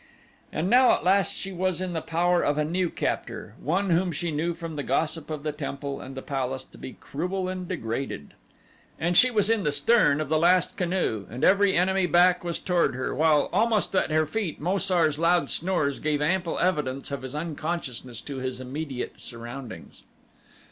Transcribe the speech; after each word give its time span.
And 0.51 0.67
now 0.67 0.93
at 0.93 1.03
last 1.03 1.31
she 1.35 1.51
was 1.51 1.79
in 1.79 1.93
the 1.93 2.01
power 2.01 2.41
of 2.41 2.57
a 2.57 2.65
new 2.65 2.89
captor, 2.89 3.53
one 3.61 3.91
whom 3.91 4.11
she 4.11 4.31
knew 4.31 4.55
from 4.55 4.75
the 4.75 4.81
gossip 4.81 5.29
of 5.29 5.43
the 5.43 5.51
temple 5.51 6.01
and 6.01 6.15
the 6.15 6.23
palace 6.23 6.63
to 6.63 6.79
be 6.79 6.93
cruel 6.99 7.47
and 7.47 7.67
degraded. 7.67 8.33
And 8.99 9.15
she 9.15 9.29
was 9.29 9.47
in 9.47 9.61
the 9.61 9.71
stern 9.71 10.19
of 10.19 10.27
the 10.27 10.39
last 10.39 10.75
canoe, 10.75 11.27
and 11.29 11.43
every 11.43 11.75
enemy 11.77 12.07
back 12.07 12.43
was 12.43 12.57
toward 12.57 12.95
her, 12.95 13.13
while 13.13 13.47
almost 13.53 13.93
at 13.93 14.09
her 14.09 14.25
feet 14.25 14.59
Mo 14.59 14.79
sar's 14.79 15.19
loud 15.19 15.51
snores 15.51 15.99
gave 15.99 16.19
ample 16.19 16.57
evidence 16.57 17.11
of 17.11 17.21
his 17.21 17.35
unconsciousness 17.35 18.21
to 18.21 18.37
his 18.37 18.59
immediate 18.59 19.19
surroundings. 19.21 20.05